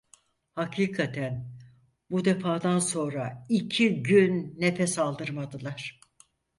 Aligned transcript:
Hakikaten, 0.55 1.57
bu 2.11 2.25
defadan 2.25 2.79
sonra 2.79 3.45
iki 3.49 4.03
gün 4.03 4.55
nefes 4.57 4.99
aldırmadılar. 4.99 5.99